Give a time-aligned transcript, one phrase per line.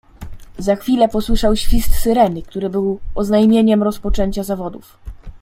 [0.57, 4.97] "Za chwilę posłyszał świst syreny, który był oznajmieniem rozpoczęcia zawodów."